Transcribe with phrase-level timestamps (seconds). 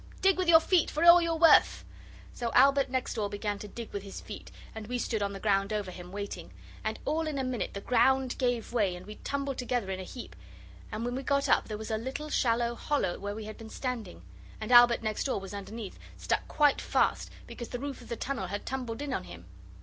[0.21, 1.85] dig with your feet, for all you're worth!'
[2.33, 5.39] So Albert next door began to dig with his feet, and we stood on the
[5.39, 6.51] ground over him, waiting
[6.83, 10.03] and all in a minute the ground gave way, and we tumbled together in a
[10.03, 10.35] heap:
[10.91, 13.69] and when we got up there was a little shallow hollow where we had been
[13.69, 14.23] standing,
[14.59, 18.47] and Albert next door was underneath, stuck quite fast, because the roof of the tunnel
[18.47, 19.45] had tumbled in on him.